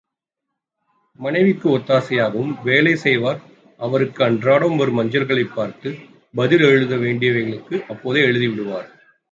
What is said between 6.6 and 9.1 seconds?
எழுத வேண்டியவைகளுக்கு அப்போதே எழுதிவிடுவார்.